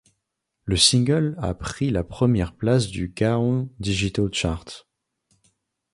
Le 0.65 0.77
single 0.77 1.35
a 1.39 1.53
pris 1.53 1.91
la 1.91 2.03
première 2.03 2.55
place 2.55 2.87
du 2.87 3.09
Gaon 3.09 3.69
Digital 3.79 4.33
Chart. 4.33 4.87